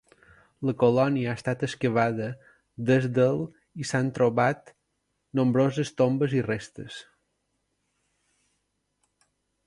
[0.67, 2.29] La colònia ha estat excavada
[2.89, 3.43] des del
[3.83, 4.71] i s'han trobat
[5.41, 6.97] nombroses tombes i restes.